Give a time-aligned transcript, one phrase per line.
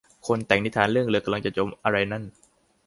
[0.27, 2.23] คนแต่งนิทานเรื่อง เรือกำลังจะจม อะไรนั่น